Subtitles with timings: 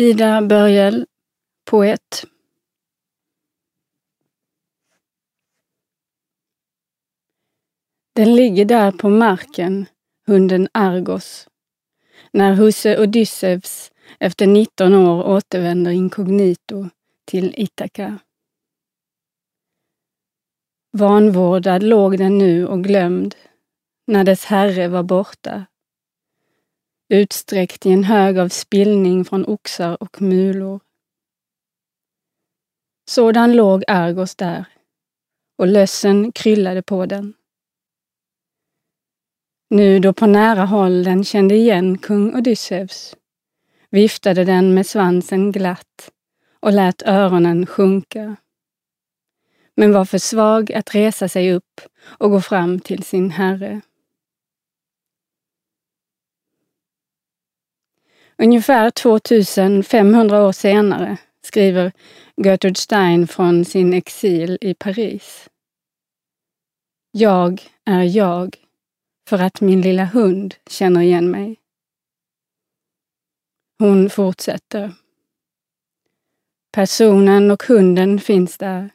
[0.00, 1.06] Ida Börjel,
[1.70, 2.24] poet.
[8.12, 9.86] Den ligger där på marken,
[10.26, 11.48] hunden Argos,
[12.32, 16.88] när husse Odysseus efter 19 år återvänder inkognito
[17.24, 18.18] till Ithaka.
[20.92, 23.34] Vanvårdad låg den nu och glömd
[24.06, 25.66] när dess herre var borta.
[27.12, 30.80] Utsträckt i en hög av spillning från oxar och mulor.
[33.08, 34.64] Sådan låg Argos där
[35.58, 37.34] och lössen kryllade på den.
[39.70, 43.16] Nu då på nära håll den kände igen kung Odysseus
[43.90, 46.10] viftade den med svansen glatt
[46.60, 48.36] och lät öronen sjunka.
[49.74, 53.80] Men var för svag att resa sig upp och gå fram till sin herre.
[58.42, 61.92] Ungefär 2500 år senare skriver
[62.36, 65.48] Gertrude Stein från sin exil i Paris.
[67.10, 68.56] Jag är jag
[69.28, 71.56] för att min lilla hund känner igen mig.
[73.78, 74.92] Hon fortsätter.
[76.72, 78.90] Personen och hunden finns där.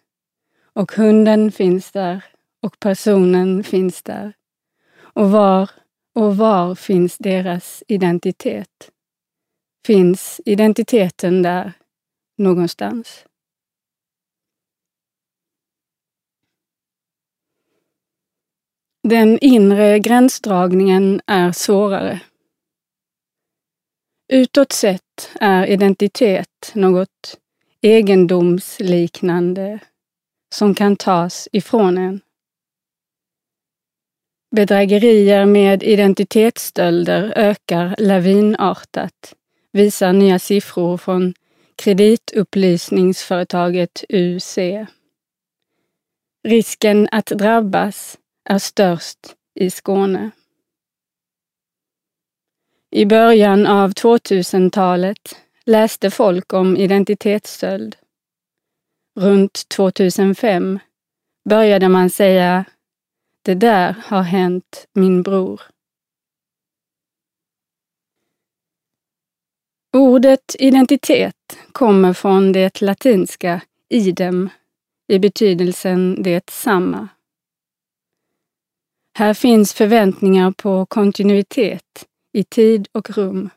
[0.74, 2.24] Och hunden finns där.
[2.62, 4.34] Och personen finns där.
[4.98, 5.70] Och var
[6.16, 8.92] och var finns deras identitet?
[9.86, 11.74] Finns identiteten där
[12.38, 13.26] någonstans?
[19.04, 22.22] Den inre gränsdragningen är svårare.
[24.34, 27.40] Utåt sett är identitet något
[27.82, 29.80] egendomsliknande
[30.56, 32.22] som kan tas ifrån en.
[34.56, 39.36] Bedrägerier med identitetsstölder ökar lavinartat,
[39.76, 41.34] visar nya siffror från
[41.76, 44.58] kreditupplysningsföretaget UC.
[46.44, 48.18] Risken att drabbas
[48.50, 49.20] är störst
[49.56, 50.32] i Skåne.
[52.92, 57.96] I början av 2000-talet läste folk om identitetsstöld.
[59.20, 60.80] Runt 2005
[61.50, 62.66] började man säga
[63.42, 65.62] det där har hänt min bror.
[69.96, 74.50] Ordet identitet kommer från det latinska idem
[75.08, 77.08] i betydelsen detsamma.
[79.18, 83.50] Här finns förväntningar på kontinuitet i tid och rum.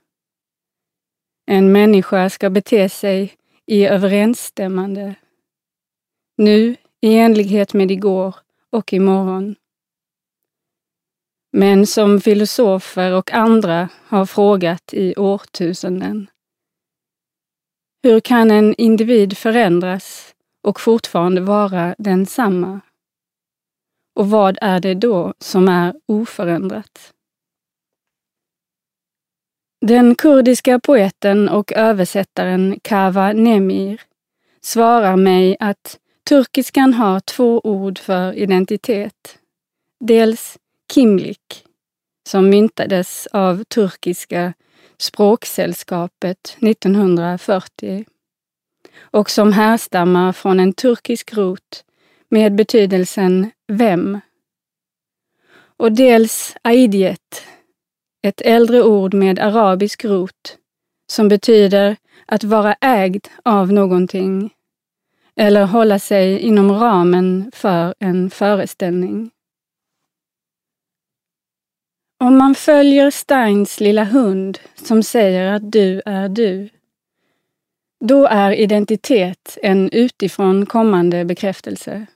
[1.47, 3.33] En människa ska bete sig
[3.67, 5.15] i överensstämmande.
[6.37, 8.35] Nu i enlighet med igår
[8.71, 9.55] och imorgon.
[11.53, 16.31] Men som filosofer och andra har frågat i årtusenden.
[18.03, 22.81] Hur kan en individ förändras och fortfarande vara densamma?
[24.15, 27.13] Och vad är det då som är oförändrat?
[29.81, 34.01] Den kurdiska poeten och översättaren Kava Nemir
[34.61, 35.99] svarar mig att
[36.29, 39.39] turkiskan har två ord för identitet.
[40.01, 40.59] Dels
[40.93, 41.65] kimlik,
[42.29, 44.55] som myntades av turkiska
[44.99, 48.05] språksällskapet 1940
[49.01, 51.85] och som härstammar från en turkisk rot
[52.29, 54.21] med betydelsen vem.
[55.77, 57.43] Och dels aidiet,
[58.23, 60.59] ett äldre ord med arabisk rot
[61.11, 64.55] som betyder att vara ägd av någonting
[65.37, 69.31] eller hålla sig inom ramen för en föreställning.
[72.21, 76.69] Om man följer Steins lilla hund som säger att du är du,
[78.01, 82.07] då är identitet en utifrån kommande bekräftelse.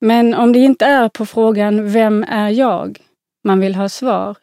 [0.00, 2.98] Men om det inte är på frågan Vem är jag?
[3.44, 4.36] man vill ha svar,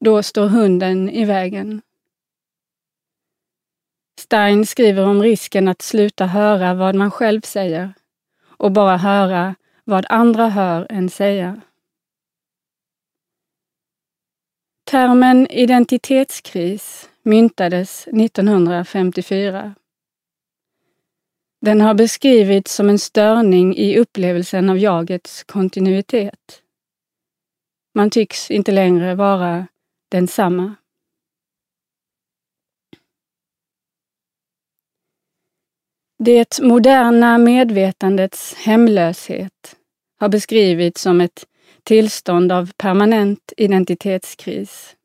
[0.00, 1.82] då står hunden i vägen.
[4.20, 7.94] Stein skriver om risken att sluta höra vad man själv säger
[8.44, 9.54] och bara höra
[9.84, 11.60] vad andra hör en säga.
[14.84, 19.74] Termen identitetskris myntades 1954.
[21.60, 26.62] Den har beskrivits som en störning i upplevelsen av jagets kontinuitet.
[27.94, 29.66] Man tycks inte längre vara
[30.10, 30.74] densamma.
[36.18, 39.76] Det moderna medvetandets hemlöshet
[40.18, 41.46] har beskrivits som ett
[41.84, 44.96] tillstånd av permanent identitetskris.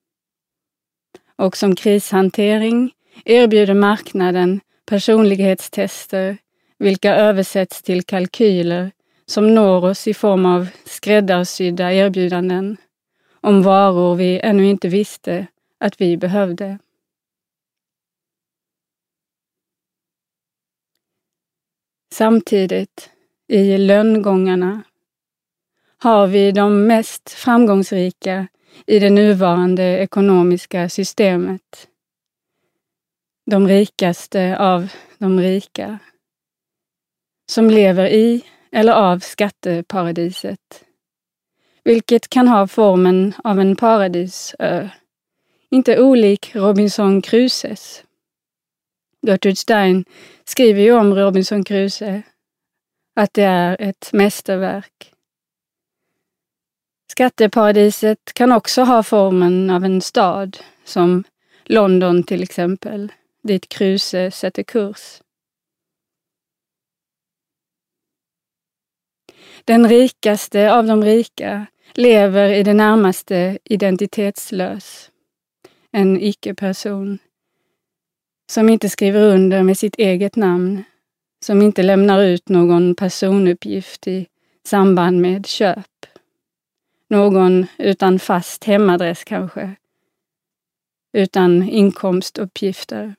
[1.40, 2.92] och som krishantering
[3.26, 6.38] erbjuder marknaden personlighetstester
[6.78, 8.92] vilka översätts till kalkyler
[9.26, 12.78] som når oss i form av skräddarsydda erbjudanden
[13.42, 15.48] om varor vi ännu inte visste
[15.78, 16.80] att vi behövde.
[22.14, 23.10] Samtidigt,
[23.48, 24.84] i lönngångarna,
[26.02, 28.48] har vi de mest framgångsrika
[28.88, 31.88] i det nuvarande ekonomiska systemet.
[33.46, 34.88] De rikaste av
[35.18, 36.00] de rika
[37.50, 40.84] som lever i eller av skatteparadiset,
[41.84, 44.90] vilket kan ha formen av en paradisö,
[45.70, 48.04] inte olik Robinson Crusoes.
[49.28, 50.06] Gertrude Stein
[50.46, 52.22] skriver ju om Robinson Crusoe
[53.16, 55.14] att det är ett mästerverk.
[57.12, 61.24] Skatteparadiset kan också ha formen av en stad, som
[61.66, 63.12] London till exempel,
[63.44, 65.22] dit Kruse sätter kurs.
[69.66, 75.12] Den rikaste av de rika lever i det närmaste identitetslös.
[75.92, 77.20] En icke-person
[78.52, 80.84] som inte skriver under med sitt eget namn,
[81.46, 84.28] som inte lämnar ut någon personuppgift i
[84.66, 86.06] samband med köp.
[87.10, 89.76] Någon utan fast hemadress kanske,
[91.14, 93.16] utan inkomstuppgifter.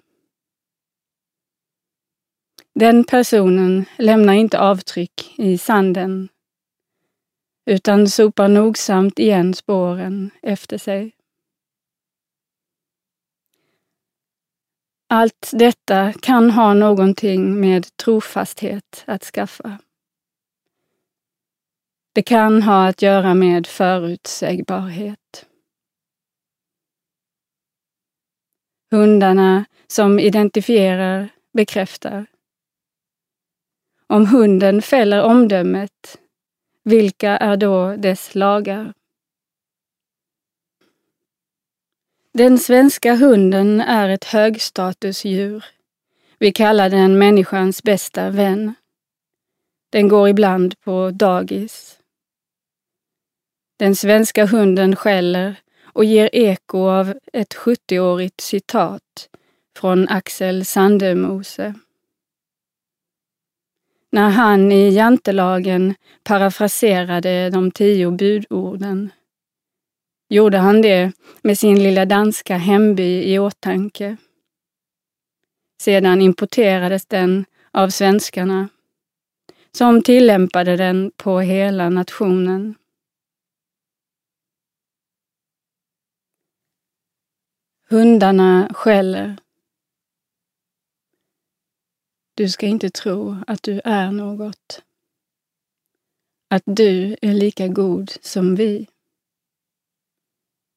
[2.74, 6.28] Den personen lämnar inte avtryck i sanden
[7.66, 11.16] utan sopar nogsamt igen spåren efter sig.
[15.08, 19.78] Allt detta kan ha någonting med trofasthet att skaffa.
[22.12, 25.46] Det kan ha att göra med förutsägbarhet.
[28.90, 32.26] Hundarna som identifierar bekräftar.
[34.06, 36.18] Om hunden fäller omdömet,
[36.82, 38.94] vilka är då dess lagar?
[42.32, 45.64] Den svenska hunden är ett högstatusdjur.
[46.38, 48.74] Vi kallar den människans bästa vän.
[49.90, 51.99] Den går ibland på dagis.
[53.80, 59.28] Den svenska hunden skäller och ger eko av ett 70-årigt citat
[59.76, 61.74] från Axel Sandemose.
[64.12, 65.94] När han i jantelagen
[66.24, 69.10] parafraserade de tio budorden
[70.28, 71.12] gjorde han det
[71.42, 74.16] med sin lilla danska hemby i åtanke.
[75.82, 78.68] Sedan importerades den av svenskarna,
[79.72, 82.74] som tillämpade den på hela nationen.
[87.90, 89.36] Hundarna skäller.
[92.34, 94.82] Du ska inte tro att du är något.
[96.50, 98.86] Att du är lika god som vi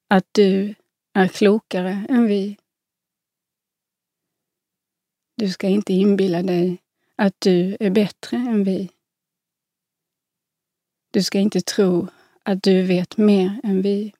[0.08, 0.74] att du
[1.12, 2.58] är klokare än vi.
[5.36, 6.82] Du ska inte inbilla dig
[7.16, 8.90] att du är bättre än vi.
[11.10, 12.08] Du ska inte tro
[12.42, 14.14] att du vet mer än vi.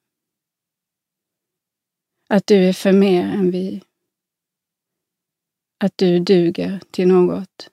[2.34, 3.82] Att du är för mer än vi.
[5.84, 7.70] Att du duger till något.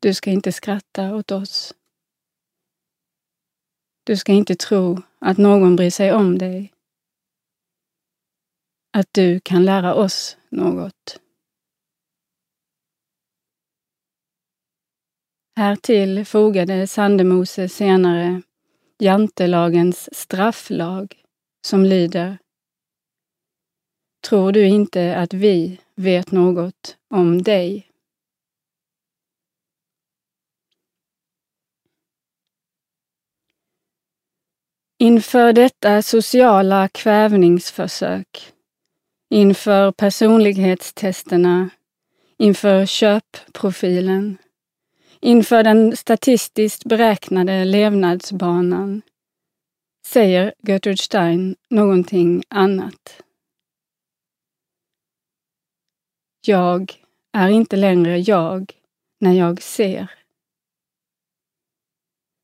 [0.00, 1.74] Du ska inte skratta åt oss.
[4.04, 6.72] Du ska inte tro att någon bryr sig om dig.
[8.92, 11.20] Att du kan lära oss något.
[15.56, 18.42] Härtill fogade Sandemose senare
[18.98, 21.24] jantelagens strafflag
[21.68, 22.38] som lyder
[24.28, 27.86] Tror du inte att vi vet något om dig?
[34.98, 38.52] Inför detta sociala kvävningsförsök,
[39.30, 41.70] inför personlighetstesterna,
[42.36, 44.38] inför köpprofilen,
[45.20, 49.02] inför den statistiskt beräknade levnadsbanan,
[50.08, 53.22] säger Gertrude Stein någonting annat.
[56.46, 58.72] Jag är inte längre jag
[59.20, 60.10] när jag ser.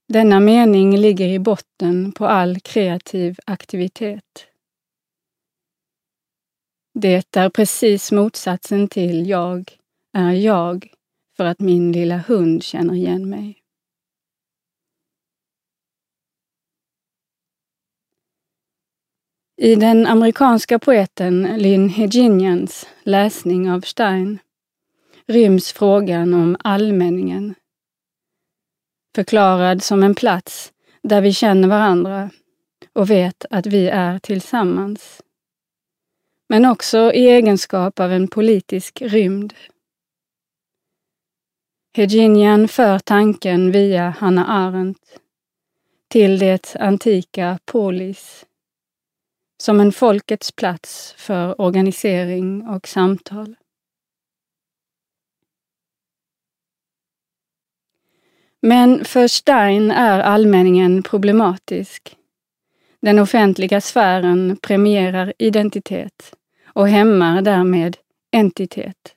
[0.09, 4.47] Denna mening ligger i botten på all kreativ aktivitet.
[6.95, 9.79] Det är precis motsatsen till jag
[10.13, 10.93] är jag
[11.37, 13.64] för att min lilla hund känner igen mig.
[19.57, 24.39] I den amerikanska poeten Lynn Heginians läsning av Stein
[25.27, 27.55] ryms frågan om allmänningen.
[29.15, 32.31] Förklarad som en plats där vi känner varandra
[32.93, 35.23] och vet att vi är tillsammans.
[36.49, 39.55] Men också i egenskap av en politisk rymd.
[41.97, 45.19] Heginian för tanken via Hanna Arendt
[46.09, 48.47] till det antika polis
[49.65, 53.55] som en folkets plats för organisering och samtal.
[58.61, 62.17] Men för Stein är allmänningen problematisk.
[63.01, 66.35] Den offentliga sfären premierar identitet
[66.67, 67.97] och hämmar därmed
[68.31, 69.15] entitet.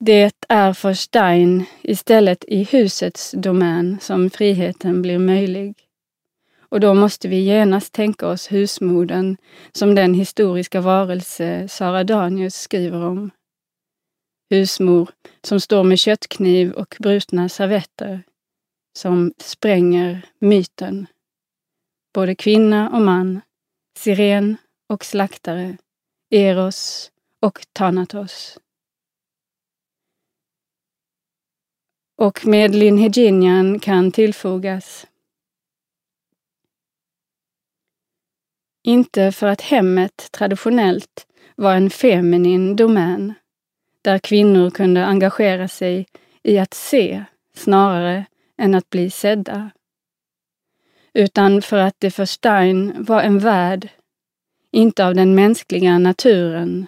[0.00, 5.87] Det är för Stein istället i husets domän som friheten blir möjlig.
[6.68, 9.36] Och då måste vi genast tänka oss husmoden
[9.72, 13.30] som den historiska varelse Sara Danius skriver om.
[14.50, 15.10] Husmor
[15.42, 18.22] som står med köttkniv och brutna servetter
[18.98, 21.06] som spränger myten.
[22.14, 23.40] Både kvinna och man,
[23.98, 24.56] siren
[24.88, 25.76] och slaktare,
[26.30, 27.10] Eros
[27.40, 28.58] och Thanatos.
[32.16, 35.06] Och med Linheginian kan tillfogas
[38.88, 41.26] Inte för att hemmet traditionellt
[41.56, 43.34] var en feminin domän,
[44.02, 46.06] där kvinnor kunde engagera sig
[46.42, 48.26] i att se snarare
[48.58, 49.70] än att bli sedda.
[51.12, 53.88] Utan för att det för Stein var en värld,
[54.70, 56.86] inte av den mänskliga naturen,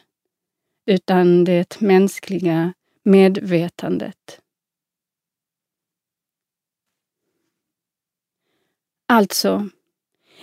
[0.87, 4.41] utan det mänskliga medvetandet.
[9.09, 9.69] Alltså,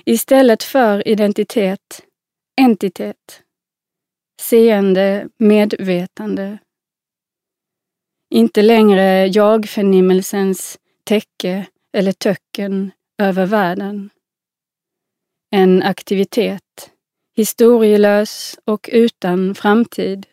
[0.09, 2.05] istället för identitet,
[2.61, 3.43] entitet,
[4.41, 6.57] seende, medvetande.
[8.29, 14.09] Inte längre jag-förnimmelsens täcke eller töcken över världen.
[15.51, 16.91] En aktivitet,
[17.35, 20.27] historielös och utan framtid.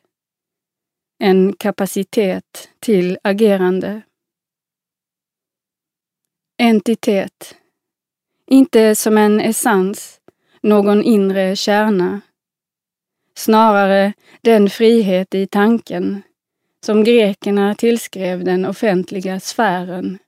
[1.19, 4.03] En kapacitet till agerande.
[6.59, 7.57] Entitet
[8.47, 10.21] inte som en essens,
[10.61, 12.21] någon inre kärna.
[13.37, 16.23] Snarare den frihet i tanken
[16.85, 20.19] som grekerna tillskrev den offentliga sfären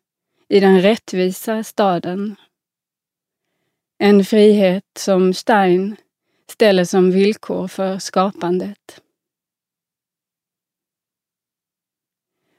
[0.49, 2.37] i den rättvisa staden.
[3.99, 5.97] En frihet som Stein
[6.51, 9.01] ställer som villkor för skapandet.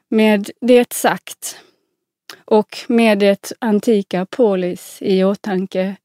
[0.10, 1.62] Med det sagt
[2.36, 5.96] och med det antika polis i åtanke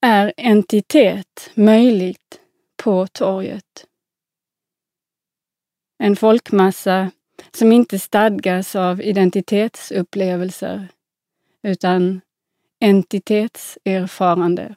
[0.00, 2.40] är entitet möjligt
[2.76, 3.86] på torget.
[5.98, 7.10] En folkmassa
[7.52, 10.88] som inte stadgas av identitetsupplevelser
[11.62, 12.20] utan
[12.80, 14.74] entitetserfarande.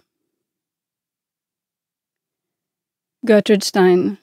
[3.28, 4.18] Gertrude Stein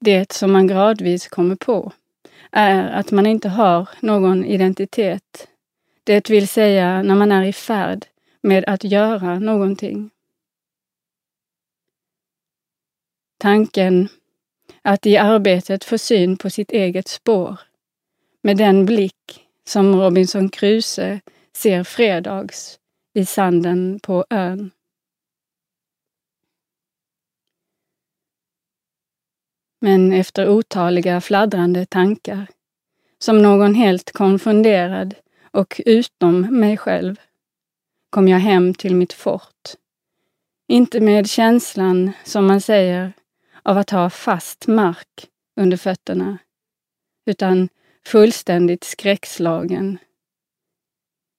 [0.00, 1.92] Det som man gradvis kommer på
[2.52, 5.48] är att man inte har någon identitet.
[6.04, 8.06] Det vill säga när man är i färd
[8.40, 10.10] med att göra någonting.
[13.38, 14.08] Tanken
[14.82, 17.60] att i arbetet få syn på sitt eget spår
[18.42, 21.20] med den blick som Robinson Crusoe
[21.56, 22.78] ser fredags
[23.14, 24.70] i sanden på ön.
[29.80, 32.46] Men efter otaliga fladdrande tankar,
[33.18, 35.14] som någon helt konfunderad
[35.50, 37.20] och utom mig själv,
[38.10, 39.74] kom jag hem till mitt fort.
[40.68, 43.12] Inte med känslan, som man säger,
[43.62, 45.28] av att ha fast mark
[45.60, 46.38] under fötterna,
[47.26, 47.68] utan
[48.06, 49.98] fullständigt skräckslagen.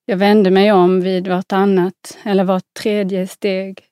[0.05, 3.90] Jag vände mig om vid vartannat eller vart tredje steg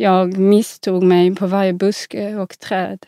[0.00, 3.06] jag misstog mig på varje buske och träd.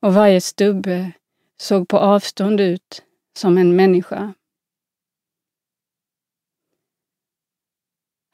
[0.00, 1.12] Och varje stubbe
[1.56, 3.02] såg på avstånd ut
[3.36, 4.34] som en människa.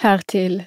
[0.02, 0.64] Härtill.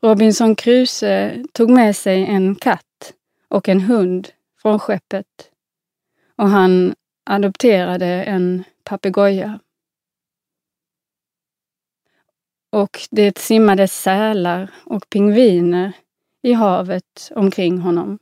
[0.00, 3.14] Robinson Crusoe tog med sig en katt
[3.48, 4.28] och en hund
[4.62, 5.50] från skeppet
[6.36, 6.94] och han
[7.24, 9.60] adopterade en papegoja
[12.70, 15.92] och det simmade sälar och pingviner
[16.42, 18.18] i havet omkring honom.